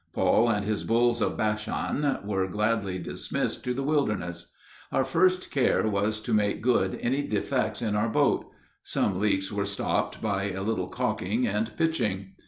Paul 0.13 0.49
and 0.49 0.65
his 0.65 0.83
bulls 0.83 1.21
of 1.21 1.37
Bashan 1.37 2.17
were 2.25 2.47
gladly 2.47 2.97
dismissed 2.97 3.63
to 3.65 3.73
the 3.75 3.83
wilderness. 3.83 4.51
Our 4.91 5.03
first 5.03 5.51
care 5.51 5.87
was 5.87 6.19
to 6.21 6.33
make 6.33 6.63
good 6.63 6.97
any 7.03 7.21
defects 7.21 7.83
in 7.83 7.95
our 7.95 8.09
boat: 8.09 8.47
some 8.81 9.19
leaks 9.19 9.51
were 9.51 9.63
stopped 9.63 10.19
by 10.19 10.53
a 10.53 10.63
little 10.63 10.89
calking 10.89 11.45
and 11.45 11.77
pitching. 11.77 12.31